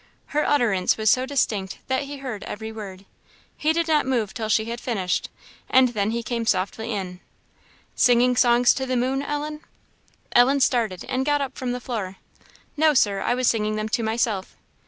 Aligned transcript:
Her 0.33 0.43
utterance 0.43 0.97
was 0.97 1.11
so 1.11 1.27
distinct 1.27 1.77
that 1.87 2.05
he 2.05 2.17
heard 2.17 2.43
every 2.45 2.71
word. 2.71 3.05
He 3.55 3.71
did 3.71 3.87
not 3.87 4.07
move 4.07 4.33
till 4.33 4.49
she 4.49 4.65
had 4.65 4.81
finished, 4.81 5.29
and 5.69 5.89
then 5.89 6.09
he 6.09 6.23
came 6.23 6.47
softly 6.47 6.91
in. 6.91 7.19
"Singing 7.93 8.35
songs 8.35 8.73
to 8.73 8.87
the 8.87 8.97
moon, 8.97 9.21
Ellen?" 9.21 9.59
Ellen 10.31 10.59
started, 10.59 11.05
and 11.07 11.23
got 11.23 11.39
up 11.41 11.55
from 11.55 11.71
the 11.71 11.79
floor. 11.79 12.15
"No, 12.75 12.95
Sir; 12.95 13.21
I 13.21 13.35
was 13.35 13.47
singing 13.47 13.75
them 13.75 13.89
to 13.89 14.01
myself." 14.01 14.57